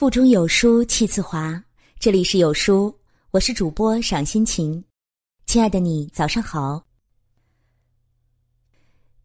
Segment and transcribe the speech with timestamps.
[0.00, 1.62] 腹中有书气自华，
[1.98, 2.90] 这里是有书，
[3.32, 4.82] 我是主播赏心情。
[5.44, 6.82] 亲爱的你，早上好。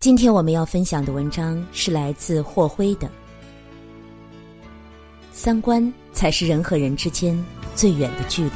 [0.01, 3.07] 今天我们要分享的文章是来自霍辉的
[5.31, 7.41] 《三观才是人和人之间
[7.73, 8.49] 最远的距离》。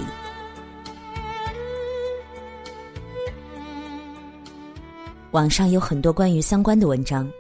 [5.32, 7.32] 网上有很多关于三观的文章，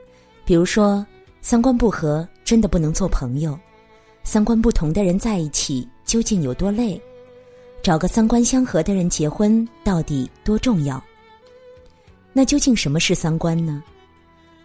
[0.45, 1.05] 比如说
[1.41, 3.59] 三观不合真的不能做朋友。
[4.31, 7.01] 三观不同的人在一起究竟有多累？
[7.81, 11.03] 找个三观相合的人结婚到底多重要？
[12.31, 13.81] 那究竟什么是三观呢？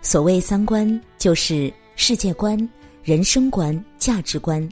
[0.03, 2.59] 所谓三观，就是世界观、
[3.03, 4.69] 人生观、价值观。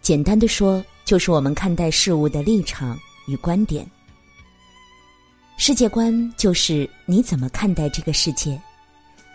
[0.00, 3.86] 简单的说，就是我们看待事物的立场与观点。
[5.58, 8.58] 世界观就是你怎么看待这个世界；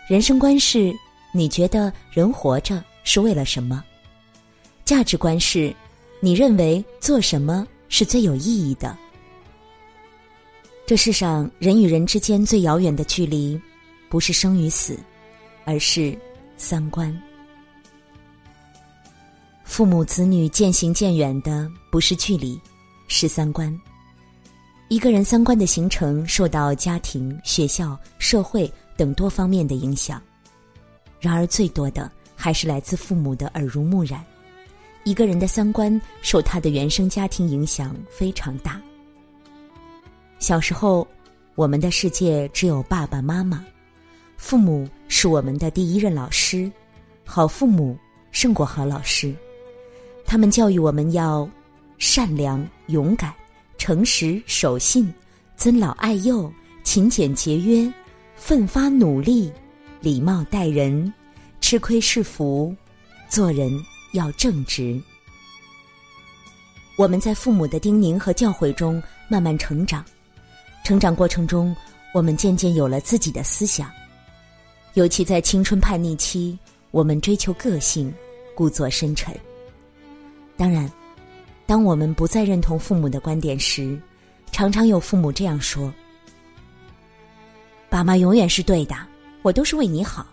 [0.08, 0.92] 人生观是
[1.30, 3.84] 你觉得人活着是为了什么。
[4.86, 5.74] 价值观是，
[6.20, 8.96] 你认为做什么是最有意义的。
[10.86, 13.60] 这世上人与人之间最遥远的距离，
[14.08, 14.96] 不是生与死，
[15.64, 16.16] 而是
[16.56, 17.12] 三观。
[19.64, 22.56] 父母子女渐行渐远的不是距离，
[23.08, 23.76] 是三观。
[24.86, 30.22] 一个人三观的形成，受到家庭、学校、社会等多方面的影响，
[31.18, 34.24] 然而最多的还是来自父母的耳濡目染。
[35.06, 38.82] 一个人的三观受他的原生家庭影响非常大。
[40.40, 41.06] 小时候，
[41.54, 43.64] 我们的世界只有爸爸妈妈，
[44.36, 46.68] 父母是我们的第一任老师，
[47.24, 47.96] 好父母
[48.32, 49.32] 胜过好老师。
[50.26, 51.48] 他们教育我们要
[51.98, 53.32] 善良、勇敢、
[53.78, 55.08] 诚实、守信、
[55.56, 57.88] 尊老爱幼、勤俭节约、
[58.34, 59.52] 奋发努力、
[60.00, 61.14] 礼貌待人、
[61.60, 62.74] 吃亏是福、
[63.28, 63.70] 做人。
[64.16, 65.00] 要正直。
[66.96, 70.04] 我们在父母的叮咛和教诲中慢慢成长，
[70.82, 71.74] 成长过程中，
[72.14, 73.90] 我们渐渐有了自己的思想。
[74.94, 76.58] 尤其在青春叛逆期，
[76.90, 78.12] 我们追求个性，
[78.54, 79.34] 故作深沉。
[80.56, 80.90] 当然，
[81.66, 84.00] 当我们不再认同父母的观点时，
[84.50, 85.92] 常常有父母这样说
[87.90, 88.96] ：“爸妈永远是对的，
[89.42, 90.26] 我都是为你好。”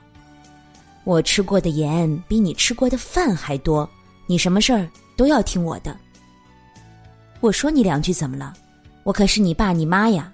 [1.04, 3.90] 我吃过的盐比你吃过的饭还多，
[4.26, 5.98] 你什么事儿都要听我的。
[7.42, 8.54] 我说你两句怎么了？
[9.04, 10.32] 我可是你爸你妈呀。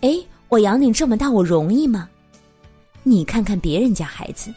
[0.00, 0.16] 哎，
[0.48, 2.08] 我养你这么大，我容易吗？
[3.02, 4.54] 你看看别人家孩子，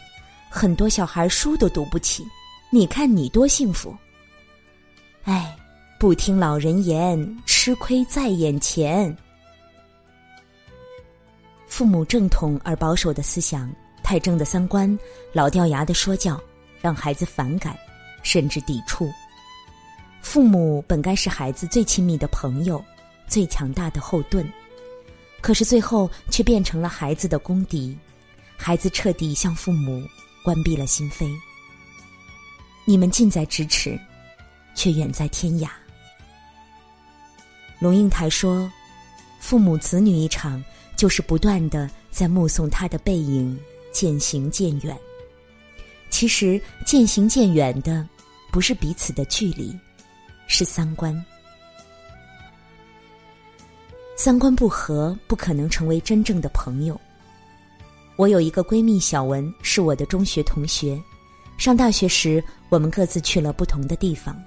[0.50, 2.24] 很多小孩书都读不起，
[2.70, 3.96] 你看你多幸福。
[5.24, 5.56] 哎，
[6.00, 9.16] 不听老人言，吃亏在眼前。
[11.66, 13.68] 父母正统而保守的思想。
[14.06, 14.98] 太正的三观，
[15.34, 16.40] 老掉牙的说教，
[16.80, 17.76] 让孩子反感，
[18.22, 19.12] 甚至抵触。
[20.22, 22.84] 父母本该是孩子最亲密的朋友，
[23.28, 24.48] 最强大的后盾，
[25.42, 27.98] 可是最后却变成了孩子的公敌。
[28.56, 30.04] 孩子彻底向父母
[30.44, 31.28] 关闭了心扉。
[32.86, 34.00] 你们近在咫尺，
[34.76, 35.68] 却远在天涯。
[37.80, 38.72] 龙应台说
[39.42, 40.64] ：“父母子女一场，
[40.96, 43.60] 就是不断的在目送他的背影。”
[43.96, 44.94] 渐行渐远，
[46.10, 48.06] 其实渐行渐远的
[48.52, 49.74] 不是彼此的距离，
[50.48, 51.16] 是三观。
[54.18, 57.00] 三观不合，不可能成为真正的朋友。
[58.18, 61.02] 我有一个闺蜜小文，是我的中学同学。
[61.58, 64.38] 上大学时，我们各自去了不同的地方。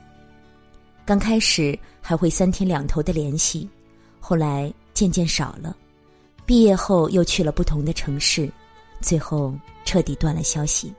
[1.07, 3.67] 刚开始还会三天两头的联系，
[4.21, 5.75] 后来渐渐少了。
[6.45, 8.53] 毕业后又去了不同的城市。
[9.01, 9.55] 最后
[9.85, 10.93] 彻底断了消息。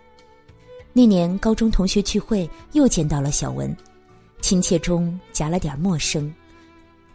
[0.91, 3.75] 那年高中同学聚会又见到了小文，
[4.41, 6.33] 亲切中夹了点陌生，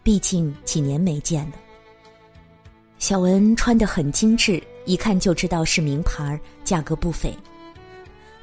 [0.01, 1.53] 毕竟几年没见了。
[2.97, 7.37] 小文穿得很精致，一看就知道是名牌，价格不菲。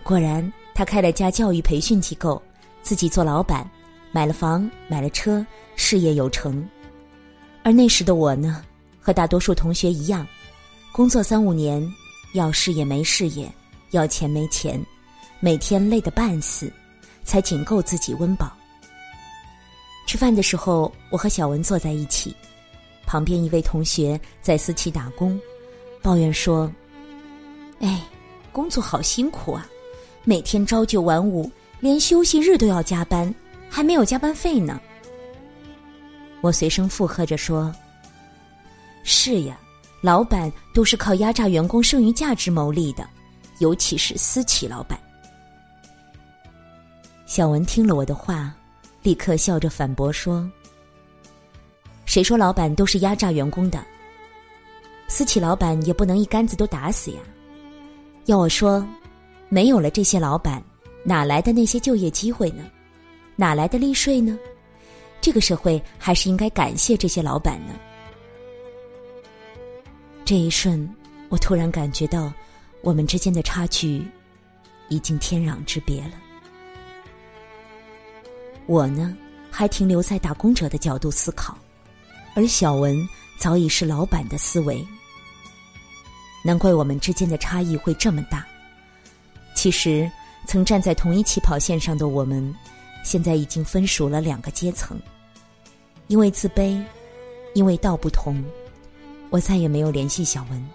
[0.03, 2.41] 果然，他开了家教育培训机构，
[2.82, 3.68] 自己做老板，
[4.12, 6.68] 买了房，买了车，事业有成。
[7.62, 8.62] 而那时的我呢，
[9.00, 10.27] 和大多数同学一样，
[10.92, 11.83] 工作三五年。
[12.33, 13.51] 要事业没事业，
[13.91, 14.84] 要钱没钱，
[15.39, 16.73] 每天累得半死，
[17.25, 18.51] 才仅够自己温饱。
[20.07, 22.34] 吃饭的时候，我和小文坐在一起，
[23.07, 25.39] 旁边一位同学在私企打工，
[26.03, 26.71] 抱怨说
[27.81, 28.03] ：“哎，
[28.51, 29.67] 工作好辛苦啊，
[30.25, 31.51] 每天朝九晚五，
[31.81, 33.33] 连休息日都要加班，
[33.69, 34.81] 还没有加班费呢。”
[36.41, 37.73] 我随声附和着说
[39.05, 39.59] ：“是呀。”
[40.03, 43.09] 老板都是靠压榨员工剩余价值牟利的，
[43.60, 44.99] 尤其是私企老板。
[47.25, 48.53] 小文听了我的话，
[49.04, 50.51] 立刻笑着反驳说
[52.04, 53.81] ：“谁说老板都是压榨员工的？
[55.07, 57.21] 私企老板也不能一竿子都打死呀！
[58.27, 58.84] 要我说，
[59.48, 60.60] 没有了这些老板，
[61.05, 62.65] 哪来的那些就业机会呢？
[63.37, 64.37] 哪来的利税呢？
[65.21, 67.75] 这个社会还是应该感谢这些老板呢。”
[70.24, 70.89] 这一瞬，
[71.28, 72.33] 我突然感觉到，
[72.80, 74.07] 我们之间的差距
[74.89, 76.13] 已经天壤之别了。
[78.66, 79.16] 我呢，
[79.51, 81.59] 还停留在打工者的角度思考，
[82.34, 82.97] 而小文
[83.36, 84.86] 早已是老板的思维。
[86.45, 88.47] 难怪我们之间的差异会这么大。
[89.54, 90.10] 其实，
[90.47, 92.54] 曾站在同一起跑线上的我们，
[93.04, 94.98] 现在已经分属了两个阶层。
[96.07, 96.83] 因为自卑，
[97.54, 98.42] 因为道不同。
[99.33, 100.69] 我再也没有联系小文，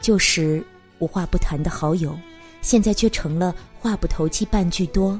[0.00, 0.62] 旧时
[0.98, 2.18] 无话不谈的好友，
[2.62, 5.18] 现在却成了话不投机半句多，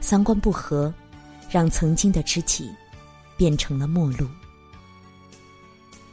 [0.00, 0.92] 三观不合，
[1.48, 2.68] 让曾经的知己
[3.36, 4.26] 变成了陌路。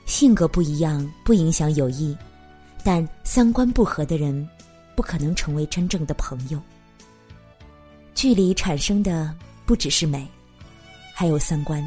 [0.05, 2.15] 性格不一样不影响友谊，
[2.83, 4.47] 但三观不合的人，
[4.95, 6.61] 不可能成为真正的朋友。
[8.13, 9.35] 距离产生的
[9.65, 10.27] 不只是美，
[11.11, 11.83] 还有三观。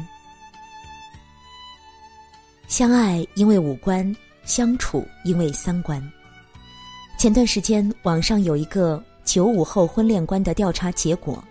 [2.69, 5.99] 相爱因为五官，相处因为三观。
[7.17, 11.43] 前段时间网上有一个九五后婚恋观的调查结果，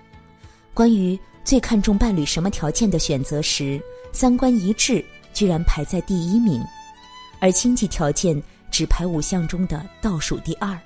[0.73, 3.83] 关于最看重伴侣什么条件的选择时，
[4.13, 5.05] 三观一致
[5.35, 6.63] 居然排在第一名，
[7.41, 8.41] 而经济条件
[8.71, 10.79] 只排五项中的倒数第二。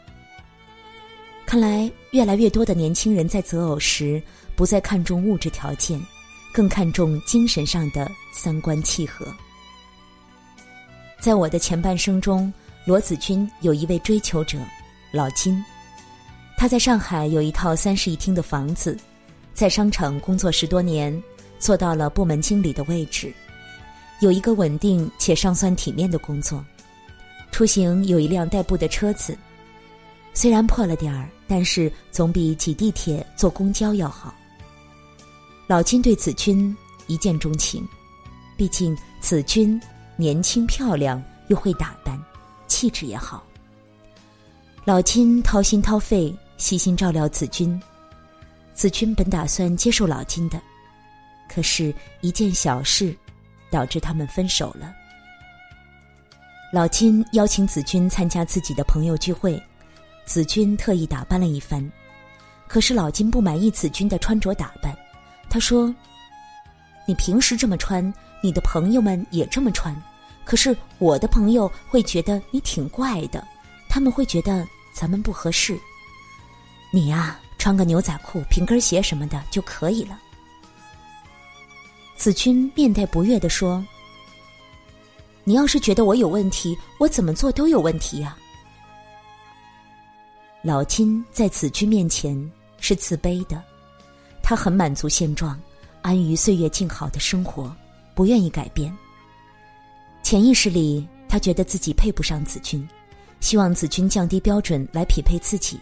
[1.45, 4.21] 看来越来越多的年轻人在择偶时
[4.57, 6.03] 不再看重物质条件，
[6.55, 9.27] 更看重精神上的三观契合。
[11.23, 12.53] 在我的前半生中，
[12.85, 14.59] 罗子君有一位追求者，
[15.13, 15.65] 老金。
[16.59, 18.99] 他在上海有一套三室一厅的房子，
[19.55, 21.17] 在商场工作十多年，
[21.61, 23.33] 做到了部门经理的位置，
[24.21, 26.65] 有一个稳定且尚算体面的工作，
[27.53, 29.39] 出行有一辆代步的车子，
[30.35, 34.35] 虽然破了点儿，但是总比挤地铁、坐公交要好。
[35.69, 36.77] 老金对子君
[37.07, 37.87] 一见钟情，
[38.57, 39.81] 毕竟子君。
[40.17, 42.19] 年轻漂亮又会打扮，
[42.67, 43.43] 气质也好。
[44.85, 47.81] 老金掏心掏肺，细心照料子君。
[48.75, 50.61] 子君本打算接受老金的，
[51.49, 53.17] 可是，一件小事，
[53.71, 54.93] 导致他们分手了。
[56.73, 59.63] 老金邀请子君参加自己的朋友聚会，
[60.25, 61.87] 子君特意打扮了一番，
[62.67, 64.97] 可是老金不满意子君的穿着打扮，
[65.51, 65.95] 他说
[67.07, 69.95] ：“你平时这么穿。”你的朋友们也这么穿，
[70.45, 73.47] 可是我的朋友会觉得你挺怪的，
[73.89, 75.79] 他们会觉得咱们不合适。
[76.93, 80.19] 你呀，穿个牛仔裤、平跟鞋什么的就可以了。
[82.17, 83.85] 子君面带不悦的说
[85.45, 88.37] ：“你要是觉得我有问题，我怎么做都有问题呀。”
[90.63, 93.63] 老金在子君面前是自卑的，
[94.43, 95.59] 他很满足现状，
[96.03, 97.75] 安于岁月静好的生活。
[98.15, 98.97] 不愿意改变。
[100.23, 102.89] 潜意识里，他觉得自己配不上子君，
[103.41, 105.81] 希望子君降低标准来匹配自己，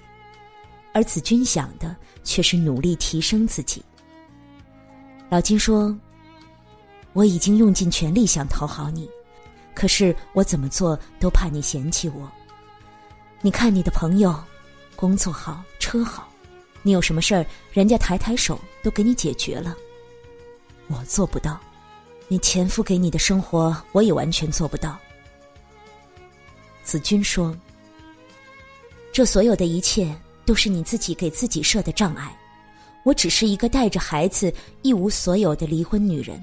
[0.93, 1.95] 而子君想的
[2.25, 3.85] 却是努力提升自己。
[5.29, 5.97] 老金说
[7.13, 9.09] ：“我已经用尽全力想讨好你，
[9.75, 12.31] 可是我怎么做都怕你嫌弃我。
[13.41, 14.35] 你看你的朋友，
[14.97, 16.29] 工作好，车好，
[16.83, 19.77] 你有什么事儿，人家抬抬手都给你解决了，
[20.89, 21.61] 我做不到。”
[22.33, 24.97] 你前夫给你的生活，我也完全做不到。
[26.85, 27.53] 子君说
[29.13, 30.15] ：“这所有的一切
[30.47, 32.33] 都是你自己给自己设的障碍。
[33.03, 36.41] 我只是一个带着孩子、一无所有的离婚女人。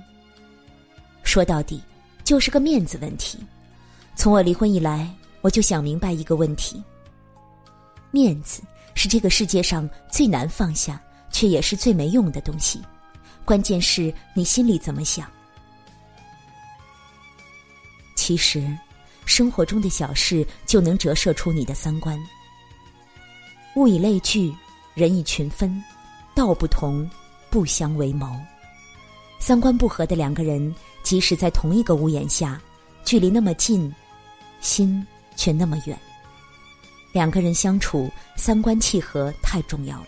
[1.23, 1.81] 说到底，
[2.21, 3.39] 就是个面子问题。
[4.13, 6.83] 从我离婚以来，我就想明白一个问题：
[8.11, 8.61] 面子
[8.93, 11.01] 是这个世界上最难放下，
[11.31, 12.81] 却也是最没用的东西。
[13.45, 15.31] 关键是你心里怎么想。”
[18.27, 18.61] 其实，
[19.25, 22.21] 生活中的小事就能折射出你的三观。
[23.77, 24.53] 物以类聚，
[24.93, 25.81] 人以群分，
[26.35, 27.09] 道不同，
[27.49, 28.29] 不相为谋。
[29.39, 32.61] 三观不合的两个人，即使在同一个屋檐下，
[33.05, 33.95] 距离那么近，
[34.59, 35.07] 心
[35.37, 35.97] 却那么远。
[37.13, 40.07] 两个人相处，三观契合太重要了。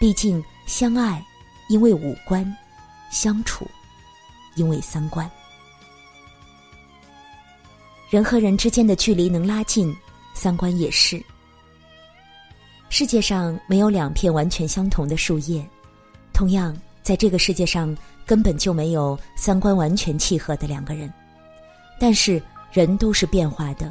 [0.00, 1.22] 毕竟，相爱
[1.68, 2.50] 因为五官，
[3.10, 3.70] 相处
[4.54, 5.30] 因为三观。
[8.12, 9.96] 人和人之间的距离能拉近，
[10.34, 11.18] 三观也是。
[12.90, 15.66] 世界上没有两片完全相同的树叶，
[16.30, 21.10] 同样，在这个世界上根本就没有三观完全契合的两个人。
[21.98, 23.90] 但是，人都是变化的，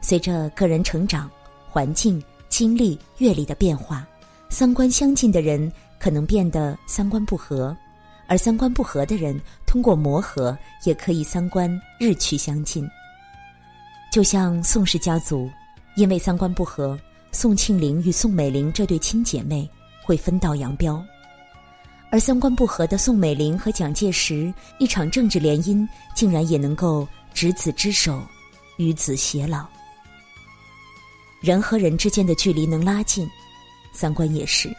[0.00, 1.30] 随着个人成长、
[1.68, 4.04] 环境、经历、阅历的变化，
[4.48, 7.76] 三观相近的人可能变得三观不合，
[8.26, 12.84] 而三观不合的人通过磨合也可以三观日趋相近。
[14.10, 15.48] 就像宋氏家族，
[15.94, 16.98] 因为三观不合。
[17.32, 19.70] 宋庆龄与宋美龄这对亲姐妹
[20.02, 21.00] 会分道扬镳，
[22.10, 28.20] 而三观不合的宋美龄和蒋介石一场政治联姻，竟然也能够执子之手，
[28.78, 29.64] 与子偕老。
[31.40, 33.30] 人和人之间的距离能拉近，
[33.92, 34.68] 三观也是。《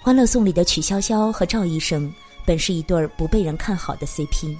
[0.00, 2.10] 欢乐颂》里的曲筱绡和赵医生
[2.46, 4.56] 本是一对不被人看好的 CP。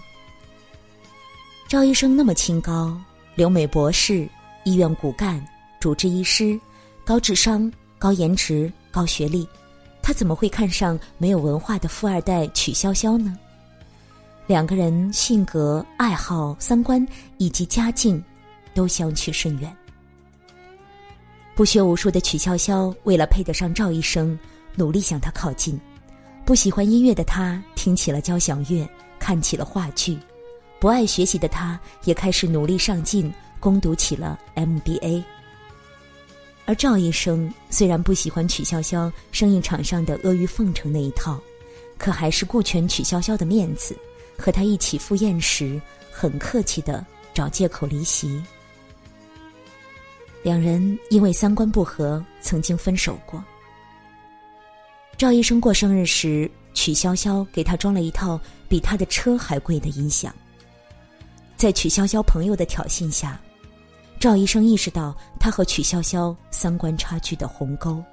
[1.67, 3.01] 赵医生那么清高，
[3.35, 4.29] 留美博士，
[4.65, 5.45] 医院骨干。
[5.81, 6.59] 主治医师，
[7.05, 9.47] 高智商、高颜值、高学历，
[10.01, 13.39] 他怎么会看上没有文化的富二代曲筱绡呢？
[14.47, 18.23] 两个人性格、爱好、三观以及家境，
[18.73, 19.77] 都相去甚远。
[21.55, 24.39] 不学无术的曲筱绡为了配得上赵医生，
[24.75, 25.77] 努力向他靠近；
[26.47, 28.89] 不喜欢音乐的他，听起了交响乐，
[29.19, 30.17] 看起了话剧；
[30.79, 35.23] 不爱学习的他，也开始努力上进，攻读起了 MBA。
[36.67, 41.41] 而赵医生虽然不喜欢曲筱绡生意场上的阿谀奉承那一套，
[41.99, 43.97] 可还是顾全曲筱绡的面子，
[44.39, 48.43] 和她一起赴宴时很客气的找借口离席。
[50.43, 53.43] 两人因为三观不合，曾经分手过。
[55.17, 58.39] 赵医生过生日时，曲筱绡给他装了一套
[58.69, 60.35] 比他的车还贵的音响。
[61.65, 63.41] 在曲筱绡朋友的挑衅下。
[64.21, 68.05] 赵医生意识到他和曲筱绡三观差距的鸿沟，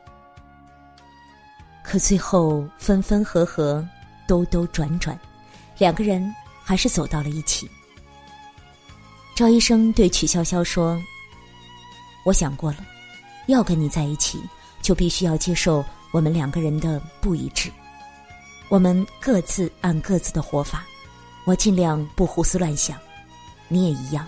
[1.84, 3.86] 可最后分分合合，
[4.26, 5.20] 兜兜转转，
[5.78, 7.70] 两个人还是走到了一起。
[9.36, 10.98] 赵医生对曲筱绡说
[12.24, 12.78] ：“我想过了，
[13.48, 14.42] 要跟你在一起，
[14.82, 17.70] 就必须要接受我们两个人的不一致。
[18.70, 20.86] 我们各自按各自的活法，
[21.44, 22.98] 我尽量不胡思乱想，
[23.72, 24.28] 你也一样。”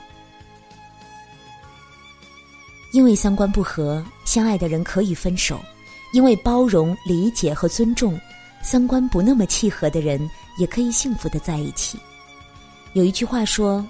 [2.94, 5.58] 因为三观不合，相爱的人可以分手；
[6.14, 8.20] 因为包容、理解和尊重，
[8.62, 11.98] 三观不那么契合的人也可以幸福的在一起。
[12.94, 13.84] 有一句话说：“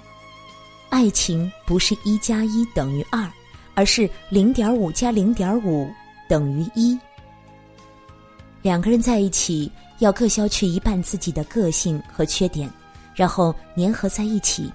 [0.88, 3.30] 爱情不是一加一等于二，
[3.74, 5.92] 而是零点五加零点五
[6.26, 6.98] 等于一。”
[8.62, 12.70] 两个人在一起，要各消去一半自己的个性和缺点，
[13.14, 14.72] 然后粘合在一起，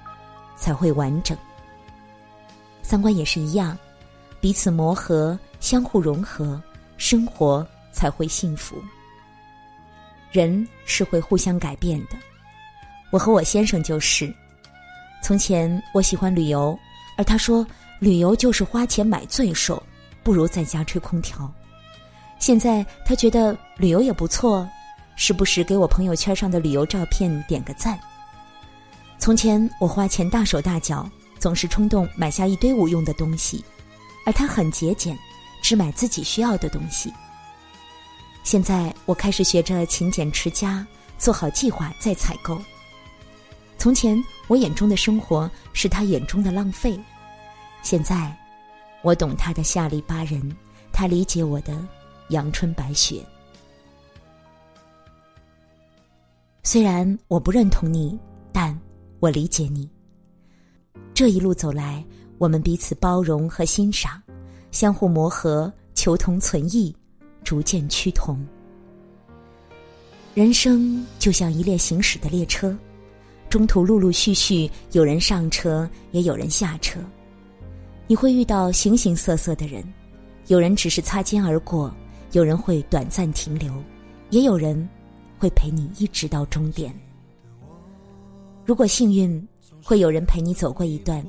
[0.60, 1.38] 才会完整。
[2.82, 3.78] 三观也是一样。
[4.42, 6.62] 彼此磨合，相互融合，
[6.96, 8.76] 生活才会幸福。
[10.32, 12.16] 人是会互相改变的。
[13.12, 14.34] 我和我先生就是，
[15.22, 16.78] 从前我喜欢旅游，
[17.18, 17.68] 而他说
[18.00, 19.82] 旅游就是花钱买罪受，
[20.24, 21.52] 不如在家吹空调。
[22.38, 24.66] 现在他觉得旅游也不错，
[25.18, 28.00] 时不时给我朋友圈上的旅游照片点个赞。
[29.20, 31.08] 从前我花钱大手大脚，
[31.38, 33.64] 总是冲动买下一堆无用的东西。
[34.26, 35.18] 而他很节俭，
[35.62, 37.14] 只买自己需要的东西。
[38.44, 40.86] 现在我开始学着勤俭持家，
[41.18, 42.60] 做好计划再采购。
[43.78, 47.00] 从前我眼中的生活是他眼中的浪费，
[47.82, 48.34] 现在
[49.02, 50.56] 我懂他的下里巴人，
[50.94, 51.78] 他理解我的
[52.30, 53.22] 阳春白雪。
[56.64, 58.18] 虽然我不认同你，
[59.20, 59.90] 我理解你。
[61.14, 62.06] 这一路走来。
[62.38, 64.14] 我们彼此包容和欣赏，
[64.72, 66.96] 相互磨合，求同存异，
[67.44, 68.40] 逐渐趋同。
[70.34, 72.74] 人生就像一列行驶的列车，
[73.50, 76.98] 中途陆陆续续有人上车，也有人下车。
[78.08, 79.84] 你会遇到形形色色的人，
[80.48, 81.94] 有人只是擦肩而过，
[82.32, 83.84] 有人会短暂停留，
[84.30, 84.88] 也有人
[85.38, 86.98] 会陪你一直到终点。
[88.70, 89.44] 如果幸运，
[89.84, 91.26] 会有人陪你走过一段。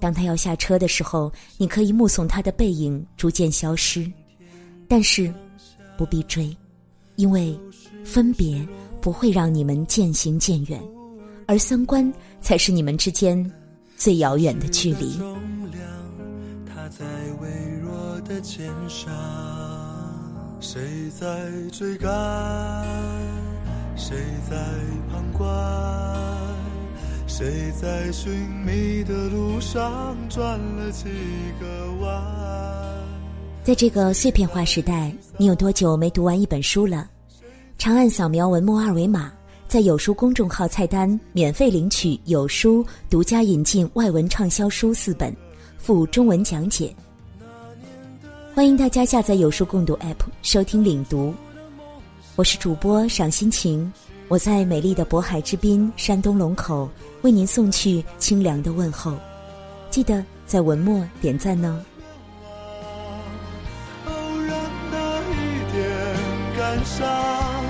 [0.00, 4.10] 当他要下车的时候，你可以目送他的背影逐渐消失，
[4.88, 5.32] 但是
[5.96, 6.50] 不必追，
[7.14, 7.56] 因为
[8.04, 8.60] 分别
[9.00, 10.82] 不会让你们渐行渐远，
[11.46, 13.48] 而三观才是你们之间
[13.96, 15.20] 最遥远的距离。
[16.90, 17.06] 在
[17.40, 17.48] 微
[17.80, 19.12] 弱的肩上，
[20.60, 22.10] 谁在追赶？
[23.96, 24.16] 谁
[24.48, 24.56] 在
[25.10, 25.48] 旁观？
[27.26, 28.32] 谁在寻
[28.64, 31.08] 觅的路上转了几
[31.60, 32.22] 个弯？
[33.62, 37.08] 在这个碎片化时代，你有多久没读完一本书了？
[37.78, 39.32] 长按扫描文末二维码，
[39.68, 45.34] 在有书公众号菜单免费领取有书独家引进外文畅销书四本，
[45.78, 46.94] 附中文讲解。
[48.54, 51.34] 欢迎大家下载有书共读 App 收听领读。
[52.34, 53.92] 我是主播赏心情，
[54.28, 56.88] 我在美丽的渤海之滨山东龙口
[57.20, 59.14] 为您送去清凉的问候。
[59.90, 61.84] 记得在文末点赞呢。
[64.06, 66.16] 偶然的一点
[66.56, 67.61] 感伤